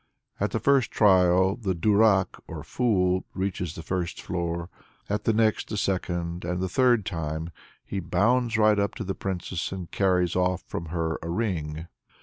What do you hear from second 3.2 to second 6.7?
reaches the first floor, at the next, the second; and the